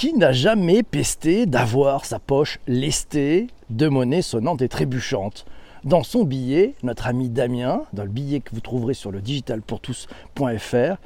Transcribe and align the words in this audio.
Qui 0.00 0.14
n'a 0.14 0.32
jamais 0.32 0.82
pesté 0.82 1.44
d'avoir 1.44 2.06
sa 2.06 2.18
poche 2.18 2.58
lestée 2.66 3.48
de 3.68 3.86
monnaie 3.86 4.22
sonnante 4.22 4.62
et 4.62 4.68
trébuchante 4.70 5.44
Dans 5.84 6.02
son 6.02 6.24
billet, 6.24 6.72
notre 6.82 7.06
ami 7.06 7.28
Damien, 7.28 7.82
dans 7.92 8.04
le 8.04 8.08
billet 8.08 8.40
que 8.40 8.54
vous 8.54 8.62
trouverez 8.62 8.94
sur 8.94 9.10
le 9.10 9.20
digitalpourtous.fr, 9.20 10.96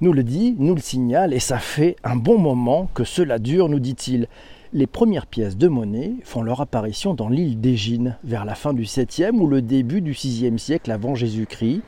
nous 0.00 0.12
le 0.14 0.22
dit, 0.22 0.56
nous 0.58 0.74
le 0.74 0.80
signale, 0.80 1.34
et 1.34 1.40
ça 1.40 1.58
fait 1.58 1.96
un 2.04 2.16
bon 2.16 2.38
moment 2.38 2.88
que 2.94 3.04
cela 3.04 3.38
dure, 3.38 3.68
nous 3.68 3.80
dit-il. 3.80 4.28
Les 4.72 4.86
premières 4.86 5.26
pièces 5.26 5.58
de 5.58 5.68
monnaie 5.68 6.14
font 6.24 6.40
leur 6.40 6.62
apparition 6.62 7.12
dans 7.12 7.28
l'île 7.28 7.60
d'Égine, 7.60 8.16
vers 8.24 8.46
la 8.46 8.54
fin 8.54 8.72
du 8.72 8.84
7e 8.84 9.36
ou 9.36 9.46
le 9.46 9.60
début 9.60 10.00
du 10.00 10.14
6e 10.14 10.56
siècle 10.56 10.90
avant 10.90 11.14
Jésus-Christ. 11.14 11.82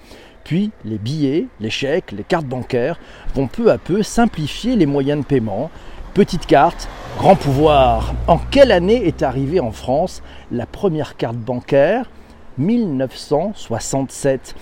Puis 0.45 0.73
les 0.85 0.99
billets, 0.99 1.47
les 1.59 1.71
chèques, 1.71 2.13
les 2.13 2.25
cartes 2.25 2.47
bancaires 2.47 3.01
vont 3.35 3.47
peu 3.47 3.71
à 3.71 3.79
peu 3.79 4.03
simplifier 4.03 4.77
les 4.77 4.87
moyens 4.87 5.23
de 5.23 5.27
paiement, 5.27 5.71
Petite 6.15 6.47
carte, 6.47 6.89
grand 7.19 7.37
pouvoir. 7.37 8.15
En 8.27 8.39
quelle 8.39 8.73
année 8.73 9.07
est 9.07 9.23
arrivée 9.23 9.61
en 9.61 9.71
France 9.71 10.25
la 10.51 10.67
première 10.67 11.17
carte 11.17 11.37
bancaire? 11.37 12.11
1967. 12.59 14.57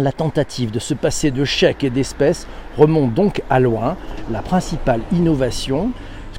La 0.00 0.10
tentative 0.10 0.72
de 0.72 0.80
se 0.80 0.94
passer 0.94 1.30
de 1.30 1.44
chèques 1.44 1.84
et 1.84 1.90
d'espèces 1.90 2.48
remonte 2.76 3.14
donc 3.14 3.40
à 3.48 3.60
loin. 3.60 3.96
La 4.32 4.42
principale 4.42 5.02
innovation 5.12 5.92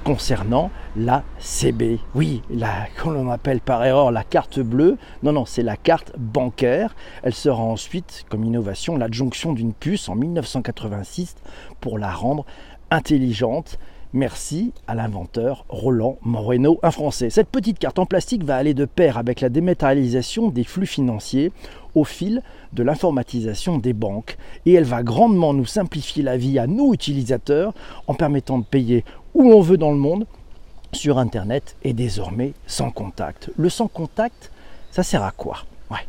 concernant 0.04 0.70
la 0.98 1.24
CB. 1.40 2.00
Oui, 2.14 2.42
la, 2.50 2.88
qu'on 3.02 3.30
appelle 3.30 3.62
par 3.62 3.86
erreur 3.86 4.12
la 4.12 4.26
carte 4.26 4.60
bleue. 4.60 4.98
Non, 5.24 5.32
non, 5.32 5.46
c'est 5.46 5.64
la 5.64 5.78
carte 5.78 6.12
bancaire. 6.18 6.94
Elle 7.24 7.36
sera 7.36 7.64
ensuite, 7.64 8.26
comme 8.28 8.44
innovation, 8.44 8.98
l'adjonction 8.98 9.54
d'une 9.54 9.74
puce 9.74 10.10
en 10.10 10.16
1986 10.16 11.36
pour 11.80 11.98
la 11.98 12.12
rendre 12.12 12.46
intelligente 12.90 13.80
Merci 14.14 14.74
à 14.88 14.96
l'inventeur 14.96 15.64
Roland 15.70 16.18
Moreno, 16.22 16.78
un 16.84 16.92
Français. 16.92 17.30
Cette 17.30 17.48
petite 17.48 17.80
carte 17.80 17.98
en 17.98 18.06
plastique 18.06 18.44
va 18.44 18.58
aller 18.58 18.74
de 18.74 18.84
pair 18.84 19.18
avec 19.18 19.40
la 19.40 19.48
dématérialisation 19.48 20.50
des 20.50 20.66
flux 20.66 20.86
financiers 20.86 21.54
au 21.96 22.04
fil 22.04 22.44
de 22.74 22.84
l'informatisation 22.84 23.78
des 23.78 23.94
banques 23.94 24.38
et 24.66 24.74
elle 24.74 24.84
va 24.84 25.02
grandement 25.02 25.54
nous 25.54 25.66
simplifier 25.66 26.24
la 26.24 26.36
vie 26.36 26.60
à 26.60 26.68
nous 26.68 26.94
utilisateurs 26.94 27.74
en 28.08 28.14
permettant 28.14 28.60
de 28.60 28.66
payer 28.66 29.06
où 29.34 29.50
on 29.54 29.62
veut 29.62 29.78
dans 29.78 29.92
le 29.92 29.98
monde 29.98 30.28
sur 30.92 31.18
Internet 31.18 31.78
et 31.86 31.94
désormais 31.94 32.52
sans 32.68 32.92
contact. 32.92 33.50
Le 33.56 33.70
sans 33.70 33.88
contact, 33.88 34.52
ça 34.92 35.04
sert 35.04 35.24
à 35.24 35.32
quoi? 35.32 35.60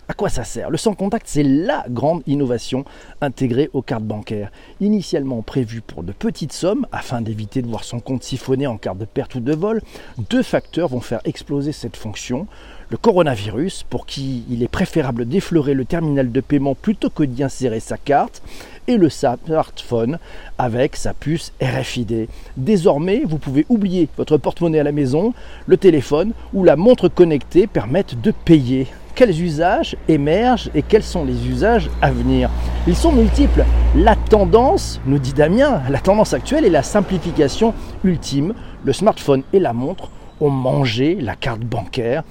À 0.09 0.15
quoi 0.15 0.29
ça 0.29 0.45
sert? 0.45 0.71
Le 0.71 0.77
sans 0.77 0.95
contact, 0.95 1.27
c'est 1.29 1.43
la 1.43 1.85
grande 1.89 2.23
innovation 2.27 2.85
intégrée 3.21 3.71
aux 3.73 3.83
cartes 3.83 4.05
bancaires. 4.05 4.51
Initialement 4.81 5.43
prévue 5.43 5.81
pour 5.81 6.03
de 6.03 6.13
petites 6.13 6.53
sommes, 6.53 6.87
afin 6.93 7.21
d'éviter 7.21 7.63
de 7.63 7.69
voir 7.69 7.85
son 7.85 8.01
compte 8.01 8.23
siphonner 8.23 8.67
en 8.67 8.77
carte 8.77 8.99
de 8.99 9.05
perte 9.05 9.35
ou 9.35 9.41
de 9.41 9.55
vol, 9.55 9.83
deux 10.31 10.43
facteurs 10.43 10.89
vont 10.89 11.01
faire 11.01 11.21
exploser 11.25 11.73
cette 11.73 11.97
fonction. 11.97 12.47
Le 12.91 12.97
coronavirus, 12.99 13.85
pour 13.89 14.05
qui 14.05 14.45
il 14.51 14.63
est 14.63 14.69
préférable 14.69 15.25
d'effleurer 15.25 15.73
le 15.73 15.87
terminal 15.87 16.31
de 16.31 16.41
paiement 16.41 16.75
plutôt 16.75 17.09
que 17.09 17.23
d'y 17.23 17.43
insérer 17.43 17.81
sa 17.81 17.97
carte, 17.97 18.43
et 18.89 18.97
le 18.97 19.09
smartphone 19.09 20.19
avec 20.59 20.97
sa 20.97 21.15
puce 21.15 21.53
RFID. 21.63 22.29
Désormais, 22.57 23.23
vous 23.25 23.39
pouvez 23.39 23.65
oublier 23.69 24.09
votre 24.17 24.37
porte-monnaie 24.37 24.81
à 24.81 24.85
la 24.85 24.93
maison, 24.93 25.33
le 25.67 25.77
téléphone 25.77 26.33
ou 26.53 26.65
la 26.65 26.77
montre 26.77 27.09
connectée 27.09 27.67
permettent 27.67 28.21
de 28.21 28.33
payer 28.33 28.89
quels 29.15 29.41
usages 29.41 29.97
émergent 30.09 30.71
et 30.75 30.83
quels 30.83 31.03
sont 31.03 31.25
les 31.25 31.49
usages 31.49 31.91
à 32.01 32.11
venir. 32.11 32.51
Ils 32.87 32.97
sont 32.97 33.13
multiples. 33.13 33.65
La 33.95 34.17
tendance, 34.17 35.01
nous 35.07 35.19
dit 35.19 35.33
Damien, 35.33 35.83
la 35.89 36.01
tendance 36.01 36.35
actuelle 36.35 36.65
est 36.65 36.71
la 36.71 36.83
simplification 36.83 37.75
ultime. 38.05 38.55
Le 38.85 38.93
smartphone 38.93 39.43
et 39.53 39.59
la 39.59 39.73
montre 39.73 40.11
ont 40.41 40.51
mangé 40.51 41.17
la 41.21 41.37
carte 41.37 41.61
bancaire 41.61 42.25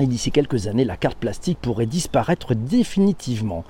et 0.00 0.06
d'ici 0.06 0.32
quelques 0.32 0.66
années, 0.66 0.84
la 0.84 0.96
carte 0.96 1.18
plastique 1.18 1.58
pourrait 1.60 1.86
disparaître 1.86 2.54
définitivement 2.54 3.64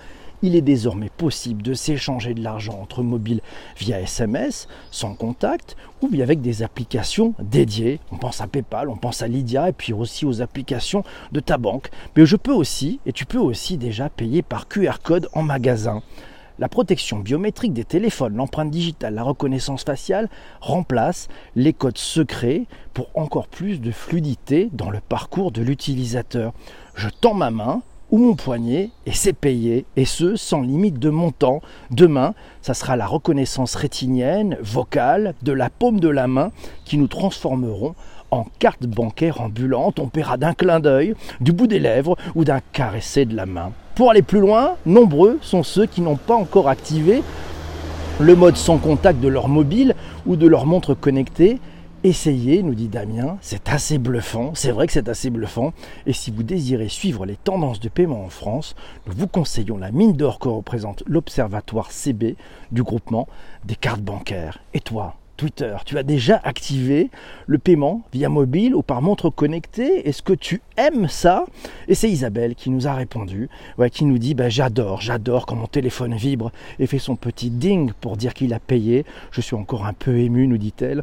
il 0.44 0.56
est 0.56 0.60
désormais 0.60 1.08
possible 1.08 1.62
de 1.62 1.72
s'échanger 1.72 2.34
de 2.34 2.42
l'argent 2.42 2.78
entre 2.78 3.02
mobiles 3.02 3.40
via 3.78 3.98
SMS, 3.98 4.68
sans 4.90 5.14
contact, 5.14 5.74
ou 6.02 6.08
bien 6.08 6.22
avec 6.22 6.42
des 6.42 6.62
applications 6.62 7.32
dédiées. 7.40 7.98
On 8.12 8.18
pense 8.18 8.42
à 8.42 8.46
PayPal, 8.46 8.90
on 8.90 8.96
pense 8.96 9.22
à 9.22 9.26
Lydia, 9.26 9.70
et 9.70 9.72
puis 9.72 9.94
aussi 9.94 10.26
aux 10.26 10.42
applications 10.42 11.02
de 11.32 11.40
ta 11.40 11.56
banque. 11.56 11.88
Mais 12.14 12.26
je 12.26 12.36
peux 12.36 12.52
aussi, 12.52 13.00
et 13.06 13.12
tu 13.12 13.24
peux 13.24 13.38
aussi 13.38 13.78
déjà 13.78 14.10
payer 14.10 14.42
par 14.42 14.68
QR 14.68 14.98
code 15.02 15.30
en 15.32 15.42
magasin. 15.42 16.02
La 16.58 16.68
protection 16.68 17.20
biométrique 17.20 17.72
des 17.72 17.84
téléphones, 17.84 18.36
l'empreinte 18.36 18.70
digitale, 18.70 19.14
la 19.14 19.22
reconnaissance 19.22 19.82
faciale 19.82 20.28
remplacent 20.60 21.28
les 21.56 21.72
codes 21.72 21.96
secrets 21.96 22.66
pour 22.92 23.08
encore 23.14 23.48
plus 23.48 23.80
de 23.80 23.90
fluidité 23.90 24.68
dans 24.74 24.90
le 24.90 25.00
parcours 25.00 25.52
de 25.52 25.62
l'utilisateur. 25.62 26.52
Je 26.94 27.08
tends 27.08 27.34
ma 27.34 27.50
main, 27.50 27.80
ou 28.14 28.18
mon 28.18 28.36
poignet 28.36 28.90
et 29.06 29.12
c'est 29.12 29.32
payé, 29.32 29.86
et 29.96 30.04
ce 30.04 30.36
sans 30.36 30.60
limite 30.60 31.00
de 31.00 31.10
montant. 31.10 31.60
Demain, 31.90 32.34
ça 32.62 32.72
sera 32.72 32.94
la 32.94 33.08
reconnaissance 33.08 33.74
rétinienne, 33.74 34.56
vocale, 34.62 35.34
de 35.42 35.50
la 35.50 35.68
paume 35.68 35.98
de 35.98 36.08
la 36.08 36.28
main 36.28 36.52
qui 36.84 36.96
nous 36.96 37.08
transformeront 37.08 37.96
en 38.30 38.46
carte 38.60 38.86
bancaire 38.86 39.40
ambulante. 39.40 39.98
On 39.98 40.06
paiera 40.06 40.36
d'un 40.36 40.54
clin 40.54 40.78
d'œil, 40.78 41.16
du 41.40 41.50
bout 41.50 41.66
des 41.66 41.80
lèvres 41.80 42.16
ou 42.36 42.44
d'un 42.44 42.60
caressé 42.72 43.24
de 43.24 43.34
la 43.34 43.46
main. 43.46 43.72
Pour 43.96 44.12
aller 44.12 44.22
plus 44.22 44.38
loin, 44.38 44.76
nombreux 44.86 45.40
sont 45.42 45.64
ceux 45.64 45.86
qui 45.86 46.00
n'ont 46.00 46.14
pas 46.14 46.36
encore 46.36 46.68
activé 46.68 47.20
le 48.20 48.36
mode 48.36 48.56
sans 48.56 48.78
contact 48.78 49.18
de 49.18 49.26
leur 49.26 49.48
mobile 49.48 49.96
ou 50.24 50.36
de 50.36 50.46
leur 50.46 50.66
montre 50.66 50.94
connectée 50.94 51.58
Essayez, 52.06 52.62
nous 52.62 52.74
dit 52.74 52.88
Damien, 52.88 53.38
c'est 53.40 53.70
assez 53.70 53.96
bluffant, 53.96 54.54
c'est 54.54 54.72
vrai 54.72 54.86
que 54.86 54.92
c'est 54.92 55.08
assez 55.08 55.30
bluffant, 55.30 55.72
et 56.04 56.12
si 56.12 56.30
vous 56.30 56.42
désirez 56.42 56.90
suivre 56.90 57.24
les 57.24 57.36
tendances 57.36 57.80
de 57.80 57.88
paiement 57.88 58.22
en 58.22 58.28
France, 58.28 58.76
nous 59.06 59.14
vous 59.14 59.26
conseillons 59.26 59.78
la 59.78 59.90
mine 59.90 60.12
d'or 60.12 60.38
que 60.38 60.50
représente 60.50 61.02
l'Observatoire 61.06 61.90
CB 61.90 62.36
du 62.72 62.82
groupement 62.82 63.26
des 63.64 63.74
cartes 63.74 64.02
bancaires. 64.02 64.60
Et 64.74 64.80
toi, 64.80 65.14
Twitter, 65.38 65.74
tu 65.86 65.96
as 65.96 66.02
déjà 66.02 66.38
activé 66.44 67.10
le 67.46 67.56
paiement 67.56 68.02
via 68.12 68.28
mobile 68.28 68.74
ou 68.74 68.82
par 68.82 69.00
montre 69.00 69.30
connectée? 69.30 70.06
Est-ce 70.06 70.22
que 70.22 70.34
tu 70.34 70.60
aimes 70.76 71.08
ça? 71.08 71.46
Et 71.88 71.94
c'est 71.94 72.10
Isabelle 72.10 72.54
qui 72.54 72.68
nous 72.68 72.86
a 72.86 72.92
répondu, 72.92 73.48
qui 73.90 74.04
nous 74.04 74.18
dit 74.18 74.34
bah, 74.34 74.50
J'adore, 74.50 75.00
j'adore 75.00 75.46
quand 75.46 75.56
mon 75.56 75.66
téléphone 75.66 76.14
vibre 76.14 76.52
et 76.78 76.86
fait 76.86 76.98
son 76.98 77.16
petit 77.16 77.50
ding 77.50 77.92
pour 78.00 78.18
dire 78.18 78.34
qu'il 78.34 78.52
a 78.52 78.60
payé. 78.60 79.06
Je 79.30 79.40
suis 79.40 79.56
encore 79.56 79.86
un 79.86 79.94
peu 79.94 80.18
ému, 80.18 80.46
nous 80.46 80.58
dit-elle. 80.58 81.02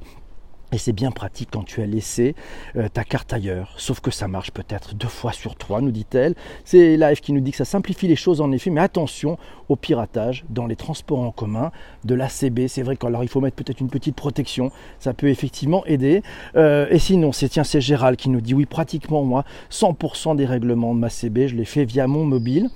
Et 0.74 0.78
c'est 0.78 0.94
bien 0.94 1.12
pratique 1.12 1.50
quand 1.52 1.64
tu 1.64 1.82
as 1.82 1.86
laissé 1.86 2.34
euh, 2.78 2.88
ta 2.88 3.04
carte 3.04 3.34
ailleurs. 3.34 3.74
Sauf 3.78 4.00
que 4.00 4.10
ça 4.10 4.30
marche 4.30 4.52
peut-être 4.52 4.96
deux 4.96 5.08
fois 5.08 5.34
sur 5.34 5.56
trois, 5.56 5.82
nous 5.82 5.92
dit-elle. 5.92 6.34
C'est 6.64 6.96
Live 6.96 7.20
qui 7.20 7.34
nous 7.34 7.42
dit 7.42 7.52
que 7.52 7.58
ça 7.58 7.66
simplifie 7.66 8.08
les 8.08 8.16
choses 8.16 8.40
en 8.40 8.52
effet, 8.54 8.70
mais 8.70 8.80
attention 8.80 9.38
au 9.68 9.76
piratage 9.76 10.46
dans 10.50 10.68
les 10.68 10.78
transports 10.78 11.20
en 11.20 11.32
commun 11.32 11.72
de 12.06 12.16
l'ACB. 12.16 12.68
C'est 12.68 12.84
vrai 12.84 12.96
qu'alors 12.96 13.24
il 13.24 13.30
faut 13.30 13.42
mettre 13.42 13.58
peut-être 13.58 13.82
une 13.82 13.90
petite 13.90 14.16
protection. 14.16 14.72
Ça 15.00 15.14
peut 15.14 15.28
effectivement 15.28 15.86
aider. 15.86 16.24
Euh, 16.56 16.88
et 16.90 17.00
sinon, 17.00 17.34
c'est 17.34 17.50
tiens, 17.50 17.66
c'est 17.66 17.82
Gérald 17.82 18.18
qui 18.18 18.30
nous 18.30 18.42
dit 18.42 18.54
oui, 18.54 18.66
pratiquement 18.66 19.24
moi, 19.24 19.44
100% 19.72 20.38
des 20.38 20.46
règlements 20.46 20.96
de 20.96 21.00
ma 21.00 21.10
CB, 21.10 21.50
je 21.50 21.56
les 21.56 21.66
fais 21.66 21.84
via 21.84 22.08
mon 22.08 22.24
mobile 22.24 22.70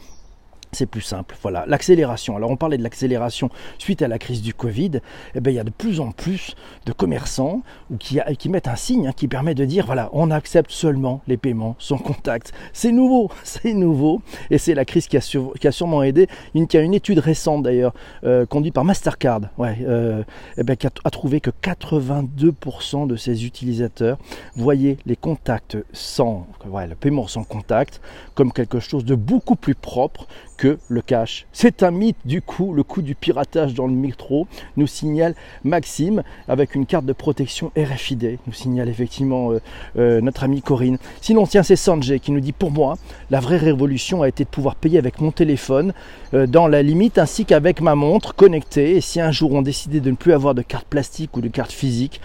c'est 0.76 0.86
plus 0.86 1.02
simple. 1.02 1.36
Voilà, 1.42 1.66
l'accélération. 1.68 2.36
Alors 2.36 2.52
on 2.52 2.58
parlait 2.58 2.78
de 2.78 2.84
l'accélération 2.84 3.50
suite 3.78 4.02
à 4.02 4.08
la 4.08 4.20
crise 4.20 4.42
du 4.42 4.54
Covid. 4.54 5.00
Eh 5.34 5.40
bien, 5.40 5.54
il 5.54 5.56
y 5.56 5.60
a 5.60 5.64
de 5.64 5.72
plus 5.72 6.00
en 6.00 6.12
plus 6.12 6.56
de 6.86 6.92
commerçants 6.92 7.62
qui, 8.00 8.20
qui 8.38 8.50
mettent 8.50 8.68
un 8.68 8.76
signe 8.76 9.08
hein, 9.08 9.14
qui 9.16 9.28
permet 9.28 9.56
de 9.56 9.66
dire 9.66 9.86
voilà, 9.86 10.10
on 10.14 10.32
accepte 10.32 10.72
seulement 10.72 11.22
les 11.28 11.38
paiements 11.38 11.76
sans 11.80 11.98
contact. 11.98 12.54
C'est 12.74 12.92
nouveau, 12.92 13.32
c'est 13.44 13.74
nouveau, 13.74 14.22
et 14.52 14.58
c'est 14.58 14.74
la 14.74 14.86
crise 14.86 15.08
qui 15.08 15.18
a, 15.18 15.22
qui 15.60 15.68
a, 15.68 15.72
sûrement 15.72 16.04
aidé. 16.04 16.28
Il 16.54 16.66
y 16.72 16.78
a 16.78 16.82
une 16.82 16.94
étude 16.94 17.20
récente 17.20 17.64
d'ailleurs 17.64 17.94
euh, 18.24 18.46
conduite 18.46 18.74
par 18.74 18.84
Mastercard, 18.84 19.42
ouais, 19.58 19.78
euh, 19.82 20.24
eh 20.58 20.64
bien, 20.64 20.76
qui 20.76 20.88
a, 20.88 21.10
trouvé 21.10 21.40
que 21.40 21.50
82% 21.50 23.08
de 23.08 23.16
ses 23.16 23.46
utilisateurs 23.46 24.18
voyaient 24.56 24.98
les 25.06 25.16
contacts 25.16 25.78
sans, 25.94 26.48
le 26.66 26.96
paiement 26.96 27.28
sans 27.28 27.44
contact 27.44 28.02
comme 28.34 28.52
quelque 28.52 28.80
chose 28.80 29.06
de 29.06 29.16
beaucoup 29.16 29.56
plus 29.56 29.76
propre 29.76 30.28
que 30.58 30.65
le 30.88 31.02
cash. 31.02 31.46
C'est 31.52 31.84
un 31.84 31.92
mythe 31.92 32.18
du 32.26 32.42
coup, 32.42 32.74
le 32.74 32.84
coût 32.84 33.02
du 33.02 33.16
piratage 33.16 33.74
dans 33.74 33.88
le 33.88 33.94
métro, 33.94 34.48
nous 34.78 34.88
signale 34.88 35.36
Maxime 35.64 36.24
avec 36.48 36.76
une 36.76 36.86
carte 36.86 37.06
de 37.06 37.14
protection 37.14 37.72
RFID, 37.78 38.38
nous 38.48 38.54
signale 38.54 38.90
effectivement 38.90 39.52
euh, 39.52 39.62
euh, 39.98 40.22
notre 40.22 40.44
amie 40.44 40.62
Corinne. 40.62 40.98
Sinon, 41.22 41.46
tiens, 41.46 41.64
c'est 41.64 41.76
Sanjay 41.76 42.20
qui 42.20 42.32
nous 42.32 42.40
dit 42.40 42.52
pour 42.52 42.72
moi, 42.72 42.98
la 43.30 43.40
vraie 43.40 43.58
révolution 43.58 44.22
a 44.22 44.28
été 44.28 44.44
de 44.44 44.50
pouvoir 44.50 44.76
payer 44.76 44.98
avec 44.98 45.22
mon 45.22 45.32
téléphone 45.32 45.94
euh, 46.34 46.48
dans 46.48 46.68
la 46.68 46.82
limite 46.82 47.18
ainsi 47.18 47.46
qu'avec 47.46 47.82
ma 47.82 47.96
montre 47.96 48.36
connectée. 48.36 48.96
Et 48.96 49.02
si 49.02 49.22
un 49.22 49.32
jour 49.32 49.54
on 49.54 49.62
décidait 49.62 50.00
de 50.00 50.12
ne 50.12 50.16
plus 50.16 50.34
avoir 50.34 50.56
de 50.56 50.62
carte 50.62 50.88
plastique 50.88 51.36
ou 51.38 51.42
de 51.42 51.48
carte 51.48 51.72
physique, 51.72 52.22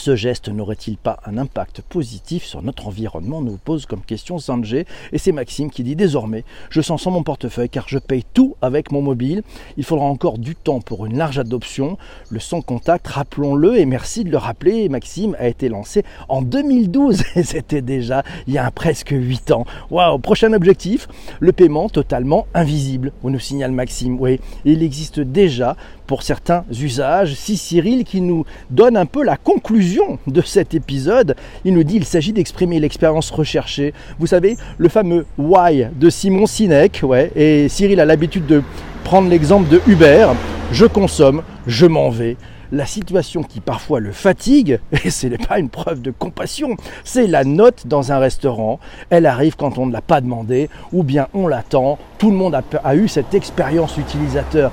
ce 0.00 0.16
geste 0.16 0.48
n'aurait-il 0.48 0.96
pas 0.96 1.20
un 1.26 1.36
impact 1.36 1.82
positif 1.82 2.44
sur 2.44 2.62
notre 2.62 2.88
environnement 2.88 3.42
nous 3.42 3.58
pose 3.58 3.84
comme 3.84 4.00
question 4.00 4.38
Sanjay. 4.38 4.86
Et 5.12 5.18
c'est 5.18 5.30
Maxime 5.30 5.70
qui 5.70 5.82
dit 5.82 5.94
désormais, 5.94 6.44
je 6.70 6.80
sens 6.80 7.02
sans 7.02 7.10
mon 7.10 7.22
portefeuille 7.22 7.68
car 7.68 7.86
je 7.86 7.98
paye 7.98 8.24
tout 8.32 8.56
avec 8.62 8.92
mon 8.92 9.02
mobile. 9.02 9.42
Il 9.76 9.84
faudra 9.84 10.06
encore 10.06 10.38
du 10.38 10.54
temps 10.54 10.80
pour 10.80 11.04
une 11.04 11.18
large 11.18 11.38
adoption. 11.38 11.98
Le 12.30 12.40
sans 12.40 12.62
contact, 12.62 13.08
rappelons-le 13.08 13.78
et 13.78 13.84
merci 13.84 14.24
de 14.24 14.30
le 14.30 14.38
rappeler, 14.38 14.88
Maxime 14.88 15.36
a 15.38 15.48
été 15.48 15.68
lancé 15.68 16.02
en 16.30 16.40
2012 16.40 17.22
et 17.36 17.42
c'était 17.42 17.82
déjà 17.82 18.22
il 18.46 18.54
y 18.54 18.58
a 18.58 18.70
presque 18.70 19.10
8 19.10 19.50
ans. 19.50 19.66
Waouh, 19.90 20.18
prochain 20.18 20.54
objectif, 20.54 21.08
le 21.40 21.52
paiement 21.52 21.90
totalement 21.90 22.46
invisible. 22.54 23.12
On 23.22 23.28
nous 23.28 23.38
signale 23.38 23.72
Maxime, 23.72 24.18
oui, 24.18 24.40
il 24.64 24.82
existe 24.82 25.20
déjà 25.20 25.76
pour 26.06 26.22
certains 26.22 26.64
usages. 26.72 27.34
Si 27.34 27.56
Cyril 27.56 28.04
qui 28.04 28.20
nous 28.20 28.44
donne 28.70 28.96
un 28.96 29.06
peu 29.06 29.22
la 29.22 29.36
conclusion 29.36 29.89
de 30.26 30.40
cet 30.42 30.74
épisode, 30.74 31.36
il 31.64 31.74
nous 31.74 31.84
dit 31.84 31.96
il 31.96 32.04
s'agit 32.04 32.32
d'exprimer 32.32 32.80
l'expérience 32.80 33.30
recherchée. 33.30 33.92
Vous 34.18 34.26
savez, 34.26 34.56
le 34.78 34.88
fameux 34.88 35.26
why 35.38 35.86
de 35.94 36.10
Simon 36.10 36.46
Sinek, 36.46 37.00
ouais, 37.02 37.30
et 37.34 37.68
Cyril 37.68 38.00
a 38.00 38.04
l'habitude 38.04 38.46
de 38.46 38.62
prendre 39.04 39.28
l'exemple 39.28 39.68
de 39.68 39.80
Uber, 39.86 40.28
je 40.72 40.86
consomme, 40.86 41.42
je 41.66 41.86
m'en 41.86 42.10
vais 42.10 42.36
la 42.72 42.86
situation 42.86 43.42
qui 43.42 43.60
parfois 43.60 44.00
le 44.00 44.12
fatigue, 44.12 44.80
et 45.04 45.10
ce 45.10 45.26
n'est 45.26 45.38
pas 45.38 45.58
une 45.58 45.70
preuve 45.70 46.02
de 46.02 46.10
compassion, 46.10 46.76
c'est 47.04 47.26
la 47.26 47.44
note 47.44 47.86
dans 47.86 48.12
un 48.12 48.18
restaurant. 48.18 48.78
Elle 49.10 49.26
arrive 49.26 49.56
quand 49.56 49.78
on 49.78 49.86
ne 49.86 49.92
l'a 49.92 50.00
pas 50.00 50.20
demandé, 50.20 50.68
ou 50.92 51.02
bien 51.02 51.28
on 51.34 51.48
l'attend. 51.48 51.98
Tout 52.18 52.30
le 52.30 52.36
monde 52.36 52.54
a, 52.54 52.62
a 52.84 52.94
eu 52.94 53.08
cette 53.08 53.34
expérience 53.34 53.96
utilisateur 53.96 54.70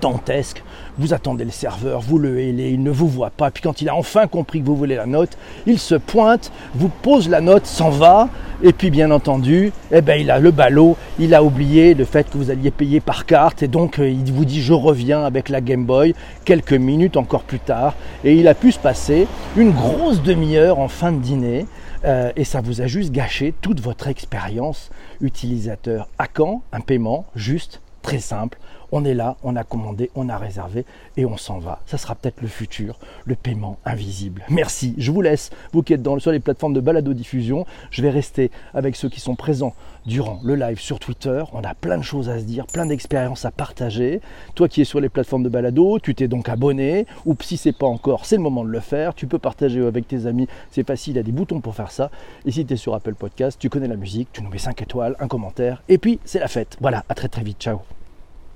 dantesque. 0.00 0.62
Vous 0.98 1.12
attendez 1.12 1.44
le 1.44 1.50
serveur, 1.50 2.00
vous 2.00 2.18
le 2.18 2.38
hélez, 2.40 2.70
il 2.70 2.82
ne 2.82 2.90
vous 2.90 3.08
voit 3.08 3.30
pas. 3.30 3.50
Puis 3.50 3.62
quand 3.62 3.80
il 3.80 3.88
a 3.88 3.94
enfin 3.94 4.26
compris 4.26 4.60
que 4.60 4.66
vous 4.66 4.76
voulez 4.76 4.94
la 4.94 5.06
note, 5.06 5.36
il 5.66 5.78
se 5.78 5.94
pointe, 5.94 6.52
vous 6.74 6.88
pose 6.88 7.28
la 7.28 7.40
note, 7.40 7.66
s'en 7.66 7.90
va. 7.90 8.28
Et 8.62 8.72
puis 8.72 8.90
bien 8.90 9.10
entendu, 9.10 9.72
eh 9.90 10.00
ben, 10.00 10.20
il 10.20 10.30
a 10.30 10.38
le 10.38 10.50
ballot, 10.50 10.96
il 11.18 11.34
a 11.34 11.42
oublié 11.42 11.94
le 11.94 12.04
fait 12.04 12.30
que 12.30 12.38
vous 12.38 12.50
alliez 12.50 12.70
payer 12.70 13.00
par 13.00 13.26
carte. 13.26 13.62
Et 13.62 13.68
donc 13.68 13.98
euh, 13.98 14.08
il 14.08 14.32
vous 14.32 14.44
dit 14.44 14.62
je 14.62 14.72
reviens 14.72 15.24
avec 15.24 15.48
la 15.48 15.60
Game 15.60 15.84
Boy 15.84 16.14
quelques 16.44 16.72
minutes 16.72 17.16
encore 17.16 17.42
plus 17.42 17.58
tard. 17.60 17.94
Et 18.22 18.34
il 18.34 18.48
a 18.48 18.54
pu 18.54 18.72
se 18.72 18.78
passer 18.78 19.26
une 19.56 19.72
grosse 19.72 20.22
demi-heure 20.22 20.78
en 20.78 20.88
fin 20.88 21.12
de 21.12 21.18
dîner. 21.18 21.66
Euh, 22.04 22.30
et 22.36 22.44
ça 22.44 22.60
vous 22.60 22.82
a 22.82 22.86
juste 22.86 23.12
gâché 23.12 23.54
toute 23.60 23.80
votre 23.80 24.08
expérience 24.08 24.90
utilisateur. 25.20 26.08
À 26.18 26.26
quand? 26.26 26.62
Un 26.72 26.80
paiement 26.80 27.24
juste, 27.34 27.80
très 28.02 28.18
simple 28.18 28.58
on 28.94 29.04
est 29.04 29.14
là, 29.14 29.36
on 29.42 29.56
a 29.56 29.64
commandé, 29.64 30.12
on 30.14 30.28
a 30.28 30.38
réservé 30.38 30.84
et 31.16 31.26
on 31.26 31.36
s'en 31.36 31.58
va. 31.58 31.80
Ça 31.84 31.98
sera 31.98 32.14
peut-être 32.14 32.40
le 32.40 32.46
futur, 32.46 33.00
le 33.24 33.34
paiement 33.34 33.76
invisible. 33.84 34.44
Merci. 34.48 34.94
Je 34.98 35.10
vous 35.10 35.20
laisse, 35.20 35.50
vous 35.72 35.82
qui 35.82 35.94
êtes 35.94 36.02
dans, 36.02 36.16
sur 36.20 36.30
les 36.30 36.38
plateformes 36.38 36.74
de 36.74 36.80
balado-diffusion. 36.80 37.66
Je 37.90 38.02
vais 38.02 38.10
rester 38.10 38.52
avec 38.72 38.94
ceux 38.94 39.08
qui 39.08 39.18
sont 39.18 39.34
présents 39.34 39.74
durant 40.06 40.38
le 40.44 40.54
live 40.54 40.78
sur 40.78 41.00
Twitter. 41.00 41.42
On 41.52 41.64
a 41.64 41.74
plein 41.74 41.98
de 41.98 42.04
choses 42.04 42.28
à 42.28 42.38
se 42.38 42.44
dire, 42.44 42.68
plein 42.68 42.86
d'expériences 42.86 43.44
à 43.44 43.50
partager. 43.50 44.20
Toi 44.54 44.68
qui 44.68 44.82
es 44.82 44.84
sur 44.84 45.00
les 45.00 45.08
plateformes 45.08 45.42
de 45.42 45.48
balado, 45.48 45.98
tu 45.98 46.14
t'es 46.14 46.28
donc 46.28 46.48
abonné. 46.48 47.06
Ou 47.26 47.34
si 47.40 47.56
c'est 47.56 47.76
pas 47.76 47.86
encore, 47.86 48.26
c'est 48.26 48.36
le 48.36 48.42
moment 48.42 48.62
de 48.62 48.70
le 48.70 48.80
faire. 48.80 49.12
Tu 49.14 49.26
peux 49.26 49.40
partager 49.40 49.84
avec 49.84 50.06
tes 50.06 50.26
amis. 50.26 50.46
C'est 50.70 50.86
facile, 50.86 51.14
il 51.14 51.16
y 51.16 51.20
a 51.20 51.24
des 51.24 51.32
boutons 51.32 51.60
pour 51.60 51.74
faire 51.74 51.90
ça. 51.90 52.12
Et 52.46 52.52
si 52.52 52.64
tu 52.64 52.74
es 52.74 52.76
sur 52.76 52.94
Apple 52.94 53.14
Podcast, 53.14 53.58
tu 53.58 53.68
connais 53.70 53.88
la 53.88 53.96
musique, 53.96 54.28
tu 54.32 54.40
nous 54.40 54.50
mets 54.50 54.58
5 54.58 54.80
étoiles, 54.82 55.16
un 55.18 55.26
commentaire. 55.26 55.82
Et 55.88 55.98
puis, 55.98 56.20
c'est 56.24 56.38
la 56.38 56.46
fête. 56.46 56.76
Voilà, 56.80 57.04
à 57.08 57.14
très 57.14 57.26
très 57.26 57.42
vite. 57.42 57.60
Ciao. 57.60 57.80